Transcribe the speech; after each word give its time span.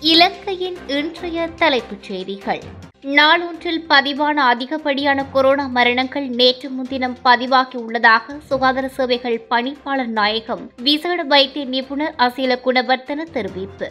இலங்கையின் 0.00 0.76
இன்றைய 0.86 1.48
தலைப்புச் 1.56 2.02
செய்திகள். 2.02 2.60
நாளொன்றில் 3.02 3.80
பதிவான 3.88 4.34
அதிகப்படியான 4.34 5.24
கொரோனா 5.24 5.66
மரணங்கள் 5.66 6.28
நேற்று 6.28 6.70
முன்தினம் 6.70 7.16
பதிவாகியுள்ளதாக 7.24 8.38
சுகாதார 8.38 8.88
சேவைகள் 8.88 9.46
பணிப்பாளர் 9.50 10.06
நாயகம் 10.06 10.70
விசேட 10.82 11.22
வைத்திய 11.22 11.64
நிபுணர் 11.64 12.14
அசீல 12.18 12.58
குணவர்த்தன 12.64 13.26
தெரிவிப்பு. 13.32 13.88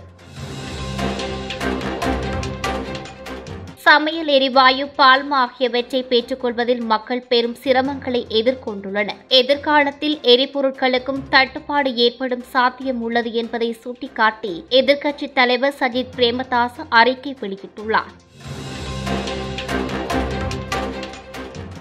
சமையல் 3.88 4.30
எரிவாயு 4.36 4.86
பால்மா 4.98 5.38
ஆகியவற்றை 5.44 6.00
பெற்றுக்கொள்வதில் 6.10 6.82
மக்கள் 6.92 7.22
பெரும் 7.30 7.56
சிரமங்களை 7.64 8.22
எதிர்கொண்டுள்ளனர். 8.40 9.20
எதிர்காலத்தில் 9.28 10.18
எரிபொருட்களுக்கும் 10.34 11.22
தட்டுப்பாடு 11.30 11.96
ஏற்படும் 11.96 12.44
சாத்தியம் 12.54 13.02
உள்ளது 13.02 13.32
என்பதை 13.34 13.70
சுட்டிக்காட்டி 13.84 14.66
எதிர்க்கட்சித் 14.70 15.34
தலைவர் 15.34 15.76
சஜித் 15.80 16.14
பிரேமதாஸ் 16.18 16.82
அறிக்கை 16.90 17.34
வெளியிட்டுள்ளார். 17.42 18.12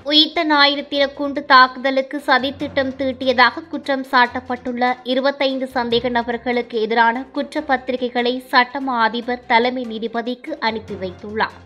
உயிர்த்த 0.03 0.45
ஞாயிறு 0.45 0.89
தின 0.89 1.09
குண்டு 1.09 1.45
தாக்குதலுக்கு 1.45 2.23
சதித்திட்டம் 2.27 2.97
தீட்டியதாக 3.01 3.69
குற்றம் 3.69 4.07
சாட்டப்பட்டுள்ள 4.13 4.95
இருபத்தைந்து 5.03 5.69
சந்தேக 5.75 6.09
நபர்களுக்கு 6.09 6.81
எதிரான 6.81 7.25
குற்றப்பத்திரிகைகளை 7.35 8.35
சட்டமா 8.53 8.97
அதிபர் 9.09 9.47
தலைமை 9.47 9.87
நீதிபதிக்கு 9.93 10.53
அனுப்பி 10.61 10.95
வைத்துள்ளார். 10.95 11.57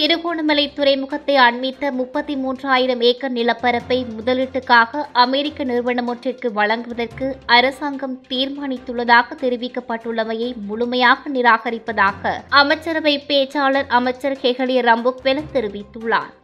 திருகோணமலை 0.00 0.62
துறைமுகத்தை 0.76 1.34
அண்மித்த 1.36 1.90
முப்பத்தி 1.92 2.34
மூன்றாயிரம் 2.34 3.02
ஏக்கர் 3.08 3.34
நிலப்பரப்பை 3.34 3.98
முதலீட்டுக்காக 4.18 5.02
அமெரிக்க 5.24 5.64
நிறுவனம் 5.64 6.08
ஒன்றிற்கு 6.08 6.48
வழங்குவதற்கு 6.52 7.26
அரசாங்கம் 7.56 8.16
தீர்மானித்துள்ளதாக 8.28 9.38
தெரிவிக்கப்பட்டுள்ளமையை 9.42 10.50
முழுமையாக 10.70 11.30
நிராகரிப்பதாக 11.36 12.36
அமைச்சரவை 12.62 13.16
பேச்சாளர் 13.28 13.90
அமைச்சர் 14.00 14.40
ஹெகலிய 14.42 14.82
ரம்புக்வெல 14.90 15.48
தெரிவித்துள்ளார். 15.52 16.34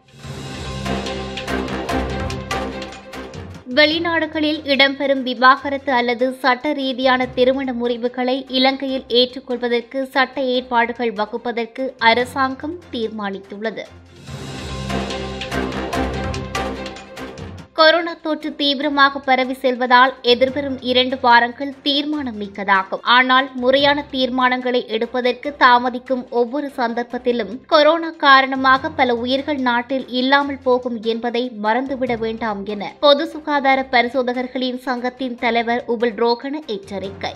வெளிநாடுகளில் 3.67 4.59
இடம்பெறும் 4.65 5.23
விவாகரத்து 5.23 5.93
அல்லது 5.93 6.27
சட்ட 6.33 6.73
ரீதியான 6.73 7.27
திருமண 7.27 7.73
முறிவுகளை 7.73 8.37
இலங்கையில் 8.49 9.07
ஏற்றுக்கொள்வதற்கு 9.09 10.03
சட்ட 10.05 10.41
ஏற்பாடுகள் 10.41 11.13
வகுப்பதற்கு 11.13 11.95
அரசாங்கம் 11.99 12.77
தீர்மானித்துள்ளது. 12.93 13.85
கொரோனா 17.77 18.13
தொற்று 18.23 18.51
தீவிரமாக 18.57 19.19
பரவி 19.19 19.55
செல்வதால் 19.55 20.13
எதிர்வரும் 20.23 20.77
இரண்டு 20.81 21.17
வாரங்கள் 21.21 21.73
தீர்மானம் 21.83 22.39
மிக்கதாகும் 22.39 23.03
ஆனால் 23.07 23.49
முறையான 23.55 24.05
தீர்மானங்களை 24.11 24.81
எடுப்பதற்கு 24.87 25.51
தாமதிக்கும் 25.59 26.23
ஒவ்வொரு 26.31 26.69
சந்தர்ப்பத்திலும் 26.77 27.53
கொரோனா 27.67 28.11
காரணமாக 28.19 28.91
பல 28.91 29.17
உயிர்கள் 29.17 29.61
நாட்டில் 29.61 30.07
இல்லாமல் 30.13 30.63
போகும் 30.63 30.99
என்பதை 31.05 31.43
மறந்துவிட 31.63 32.17
வேண்டாம் 32.17 32.63
என 32.67 32.93
பொது 33.01 33.27
சுகாதார 33.27 33.83
பரிசோதகர்களின் 33.93 34.81
சங்கத்தின் 34.81 35.37
தலைவர் 35.39 35.85
உபுல் 35.87 36.17
ரோகன 36.17 36.65
எச்சரிக்கை. 36.67 37.35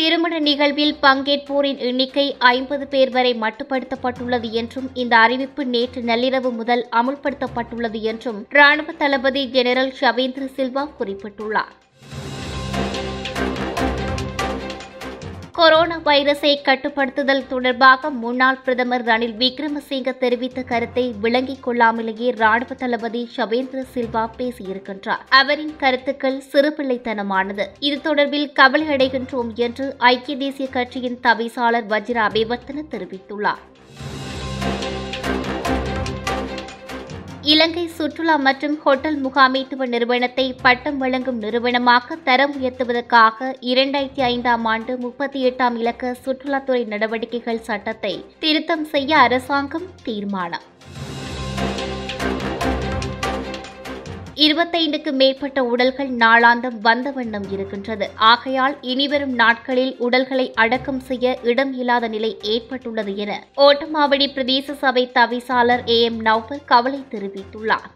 திருமண 0.00 0.34
நிகழ்வில் 0.46 0.94
பங்கேற்போரின் 1.02 1.80
எண்ணிக்கை 1.86 2.24
ஐம்பது 2.50 2.84
பேர் 2.92 3.10
வரை 3.16 3.32
மட்டுப்படுத்தப்பட்டுள்ளது 3.42 4.48
என்றும் 4.60 4.86
இந்த 5.02 5.14
அறிவிப்பு 5.18 5.62
நேற்று 5.74 6.00
நள்ளிரவு 6.02 6.50
முதல் 6.60 6.84
அமுல்படுத்தப்பட்டுள்ளது 7.00 8.00
என்றும் 8.12 8.38
ராணுவ 8.58 8.94
தளபதி 9.02 9.42
ஜெனரல் 9.56 9.92
ஷவேந்திர 10.00 10.46
சில்வா 10.56 10.84
குறிப்பிட்டுள்ளார். 10.98 11.74
கொரோனா 15.60 15.96
வைரஸை 16.04 16.52
கட்டுப்படுத்துதல் 16.66 17.46
தொடர்பாக 17.46 18.10
முன்னாள் 18.10 18.58
பிரதமர் 18.64 19.04
ரணில் 19.04 19.34
விக்ரமசிங்க 19.42 20.18
தெரிவித்த 20.18 20.62
கருத்தை 20.62 21.14
விளங்கிக் 21.20 21.62
கொள்ளாமலேயே 21.66 22.28
ராணுவ 22.36 22.74
தளபதி 22.74 23.30
ஷபேந்திர 23.36 23.84
சில்வா 23.94 24.30
பேசியிருக்கின்றார். 24.38 25.24
அவரின் 25.28 25.76
கருத்துக்கள் 25.76 26.42
சிறுபிள்ளைத்தனமானது. 26.52 27.66
இது 27.80 28.14
தொடர்பில் 28.14 28.52
கவலை 28.52 28.86
அடைகின்றோம் 28.86 29.54
என்று 29.54 29.94
ஐக்கிய 29.98 30.36
தேசிய 30.36 30.68
கட்சியின் 30.68 31.20
தவிசாளர் 31.22 31.90
வஜ்ர 31.92 32.18
அபிவர்த்தன 32.28 32.86
தெரிவித்துள்ளார். 32.90 33.64
இலங்கை 37.42 37.84
சுற்றுலா 37.88 38.34
மற்றும் 38.36 38.74
ஹோட்டல் 38.82 39.16
முகாமைத்துவ 39.22 39.86
நிறுவனத்தை 39.86 40.44
பட்டம் 40.62 40.98
வழங்கும் 40.98 41.38
நிறுவனமாக 41.38 42.16
தரம் 42.24 42.54
உயர்த்துவதற்காக 42.60 43.48
இரண்டாயிரத்தி 43.60 44.22
ஐந்தாம் 44.22 44.64
ஆண்டு 44.64 44.98
முப்பத்தி 44.98 45.40
எட்டாம் 45.50 45.76
இலக்க 45.76 46.12
சுற்றுலாத்துறை 46.24 46.82
நடவடிக்கைகள் 46.88 47.64
சட்டத்தை 47.68 48.24
திருத்தம் 48.38 48.84
செய்ய 48.84 49.18
அரசாங்கம் 49.18 49.88
தீர்மானம். 50.02 50.66
இருபத்தைந்துக்கு 54.44 55.10
மேற்பட்ட 55.20 55.58
உடல்கள் 55.70 56.10
நாளாந்தம் 56.20 56.76
வந்த 56.82 57.08
வண்ணம் 57.16 57.46
இருக்கின்றது. 57.54 58.06
ஆகையால் 58.30 58.74
இனிவரும் 58.92 59.34
நாட்களில் 59.40 59.92
உடல்களை 60.06 60.46
அடக்கம் 60.62 61.00
செய்ய 61.08 61.32
இடம் 61.50 61.72
இல்லாத 61.80 62.08
நிலை 62.08 62.30
ஏற்பட்டுள்ளது 62.52 63.12
என 63.24 63.32
ஓட்டமாவடி 63.66 64.28
பிரதேச 64.36 64.76
சபை 64.84 65.04
தவிசாளர் 65.18 65.82
ஏ 65.88 65.98
எம் 66.02 66.20
நவ்பர் 66.28 66.64
கவலை 66.64 67.02
தெரிவித்துள்ளார். 67.14 67.90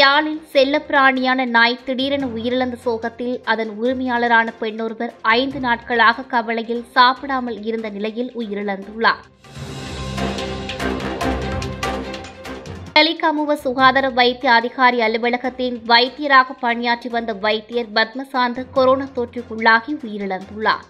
யாழில் 0.00 0.42
செல்லப்பிராணியான 0.52 1.48
நாய் 1.56 1.82
திடீரென 1.84 2.26
உயிரிழந்த 2.36 2.76
சோகத்தில் 2.86 3.34
அதன் 3.52 3.74
உரிமையாளரான 3.82 4.48
பெண்ணொருவர் 4.62 5.14
ஐந்து 5.22 5.60
நாட்களாக 5.60 6.28
கவலையில் 6.36 6.86
சாப்பிடாமல் 6.92 7.60
இருந்த 7.62 7.88
நிலையில் 7.88 8.32
உயிரிழந்துள்ளார். 8.38 9.24
கலிகமுவ 12.94 13.52
சுகாதார 13.54 14.08
வைத்திய 14.08 14.52
அதிகாரி 14.52 15.00
அலுவலகத்தின் 15.00 15.76
வைத்தியராக 15.88 16.46
பணியாற்றி 16.60 17.08
வந்த 17.08 17.32
வைத்தியர் 17.32 17.92
பத்மசாந்த் 17.94 18.66
கொரோனா 18.70 19.06
தொற்றுக்குள்ளாகி 19.16 19.92
உயிரிழந்துள்ளார். 20.06 20.86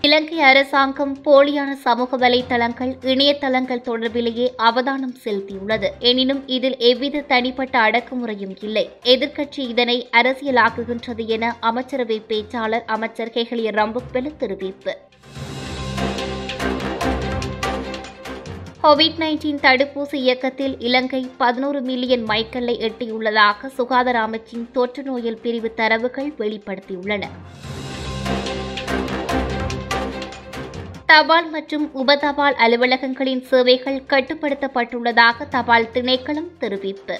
இலங்கை 0.00 0.40
அரசாங்கம் 0.40 1.14
போலியான 1.24 1.72
சமூக 1.72 2.18
வலைதளங்கள் 2.18 2.92
இணையதளங்கள் 3.12 3.86
தொடர்பிலேயே 3.88 4.48
அவதானம் 4.56 5.16
செலுத்தியுள்ளது. 5.24 5.88
எனினும் 5.98 6.48
இதில் 6.48 6.76
எவ்வித 6.78 7.20
தனிப்பட்ட 7.20 7.78
அடக்குமுறையும் 7.78 8.56
இல்லை. 8.60 8.90
எதிர்க்கட்சி 9.04 9.58
இதனை 9.58 10.08
அரசியலாக்குகின்றது 10.12 11.26
என 11.26 11.56
அமைச்சரவை 11.60 12.22
பேச்சாளர் 12.28 12.84
அமைச்சர் 12.86 13.28
ஹெகலிய 13.28 13.72
ரம்புக்வெல 13.80 14.32
தெரிவிப்பு. 14.40 14.94
கோவிட் 18.86 19.16
நைன்டீன் 19.18 19.60
தடுப்பூசி 19.62 20.14
இயக்கத்தில் 20.14 20.74
இலங்கை 20.78 21.30
பதினோரு 21.36 21.80
மில்லியன் 21.80 22.22
மைக்கல்லை 22.22 22.74
எட்டியுள்ளதாக 22.78 23.66
சுகாதார 23.66 24.16
அமைச்சின் 24.26 24.66
தொற்று 24.72 25.02
நோயல் 25.02 25.38
பிரிவு 25.42 25.74
தரவுகள் 25.74 26.28
வெளிப்படுத்தியுள்ளன. 26.38 27.22
தபால் 31.06 31.50
மற்றும் 31.50 31.86
உபதபால் 31.94 32.56
அலுவலகங்களின் 32.66 33.42
சேவைகள் 33.42 34.02
கட்டுப்படுத்தப்பட்டுள்ளதாக 34.08 35.48
தபால் 35.48 35.90
திணைக்களம் 35.92 36.50
தெரிவிப்பு. 36.60 37.18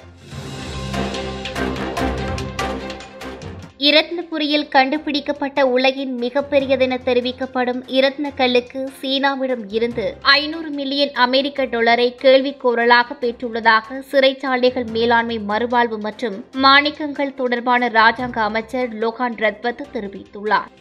இரத்னபுரியில் 3.80 4.68
கண்டுபிடிக்கப்பட்ட 4.68 5.66
உலகின் 5.68 6.12
மிகப்பெரியதென 6.20 6.94
தெரிவிக்கப்படும் 7.04 7.80
இரத்ன 7.88 8.30
கல்லுக்கு 8.34 8.80
சீனாவிடம் 9.00 9.64
இருந்து 9.68 10.06
ஐநூறு 10.34 10.70
மில்லியன் 10.70 11.12
அமெரிக்க 11.14 11.66
டாலரை 11.66 12.08
கேள்விக்கோரலாக 12.22 13.16
பெற்றுள்ளதாக 13.20 14.00
சிறைச்சாலைகள் 14.12 14.88
மேலாண்மை 14.90 15.38
மறுவாழ்வு 15.48 15.98
மற்றும் 15.98 16.38
மாணிக்கங்கள் 16.58 17.34
தொடர்பான 17.34 17.90
ராஜாங்க 18.00 18.40
அமைச்சர் 18.40 18.90
லோகான் 18.94 19.38
ரத்வத் 19.38 19.86
தெரிவித்துள்ளார். 19.92 20.72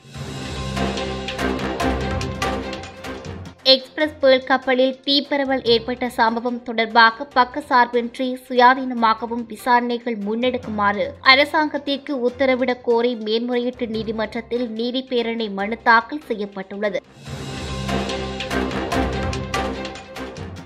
எக்ஸ்பிரஸ் 3.66 4.18
புயல் 4.20 4.44
கப்பலில் 4.44 5.00
தீப்பரவல் 5.06 5.64
ஏற்பட்ட 5.64 6.10
சம்பவம் 6.10 6.60
தொடர்பாக 6.64 7.28
பக்கசார்பின்றி 7.36 8.28
சுயாதீனமாகவும் 8.48 9.46
விசாரணைகள் 9.48 10.18
முன்னெடுக்குமாறு 10.26 11.06
அரசாங்கத்திற்கு 11.22 12.14
உத்தரவிடக் 12.30 12.84
கோரி 12.84 13.14
மேன்முறையீட்டு 13.16 13.88
நீதிமன்றத்தில் 13.88 14.66
நீதி 14.72 15.02
பேரணை 15.04 15.50
மனு 15.52 15.78
தாக்கல் 15.84 16.26
செய்யப்பட்டுள்ளது. 16.28 17.02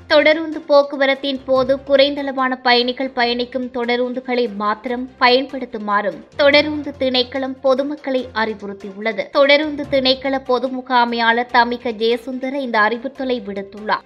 தொடருந்து 0.09 0.59
போக்குவரத்தின் 0.67 1.39
போது 1.45 1.77
குறைந்தளவான 1.88 2.56
பயணிகள் 2.61 3.09
பயணிக்கும் 3.09 3.67
தொடருந்துகளை 3.73 4.56
மாத்திரம் 4.56 5.09
பயன்படுத்துமாறும் 5.19 6.19
தொடருந்து 6.38 6.91
திணைக்களம் 7.00 7.56
பொதுமக்களை 7.61 8.21
அறிவுறுத்தியுள்ளது. 8.33 9.25
தொடருந்து 9.38 9.83
திணைக்கள 9.91 10.39
பொது 10.45 10.67
முகாமையாளர் 10.67 11.51
தமிக 11.51 11.91
ஜெயசுந்தர 11.91 12.53
இந்த 12.53 12.79
அறிவுறுத்தலை 12.79 13.41
விடுத்துள்ளார். 13.45 14.06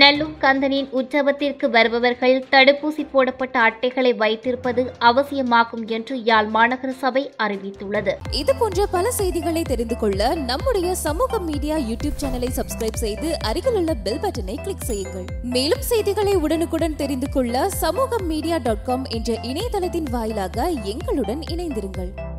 நல்லூர் 0.00 0.36
கந்தனின் 0.40 0.86
உற்சவத்திற்கு 0.92 1.70
வருபவர்கள் 1.70 2.44
தடுப்பூசி 2.50 3.06
போடப்பட்ட 3.10 3.60
அட்டைகளை 3.60 4.16
வைத்திருப்பது 4.16 4.92
அவசியமாகும் 4.98 5.86
என்று 5.86 6.22
யாழ் 6.24 6.48
மாநகர 6.54 6.90
சபை 6.90 7.32
அறிவித்துள்ளது. 7.38 8.12
இது 8.30 8.54
போன்ற 8.54 8.86
பல 8.86 9.10
செய்திகளை 9.10 9.62
தெரிந்து 9.62 9.98
கொள்ள 9.98 10.34
நம்முடைய 10.34 10.94
சமூக 10.94 11.38
மீடியா 11.38 11.76
யூடியூப் 11.76 12.18
சேனலை 12.22 12.50
சப்ஸ்கிரைப் 12.56 13.02
செய்து 13.04 13.38
அருகிலுள்ள 13.40 13.94
பெல் 13.94 14.20
பட்டனை 14.20 14.56
கிளிக் 14.62 14.88
செய்யுங்கள். 14.90 15.24
மேலும் 15.42 15.80
செய்திகளை 15.80 16.34
உடனுக்குடன் 16.34 16.96
தெரிந்து 16.96 17.28
கொள்ள 17.28 17.68
சமூக 17.68 18.18
மீடியா 18.18 18.56
டாட் 18.56 18.84
காம் 18.84 19.04
என்ற 19.04 19.32
இணையதளத்தின் 19.42 20.10
வாயிலாக 20.10 20.68
எங்களுடன் 20.68 21.40
இணைந்திருங்கள். 21.52 22.31